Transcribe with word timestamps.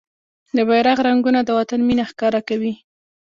د 0.55 0.57
بېرغ 0.69 0.97
رنګونه 1.07 1.39
د 1.43 1.49
وطن 1.59 1.79
مينه 1.87 2.03
ښکاره 2.11 2.41
کوي. 2.49 2.73